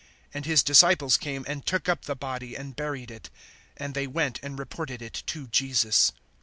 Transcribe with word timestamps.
(12)And 0.33 0.45
his 0.45 0.63
disciples 0.63 1.15
came 1.15 1.45
and 1.47 1.63
took 1.63 1.87
up 1.87 2.05
the 2.05 2.15
body, 2.15 2.55
and 2.55 2.75
buried 2.75 3.11
it; 3.11 3.29
and 3.77 3.93
they 3.93 4.07
went 4.07 4.39
and 4.41 4.57
reported 4.57 4.99
it 4.99 5.21
to 5.27 5.45
Jesus. 5.49 6.11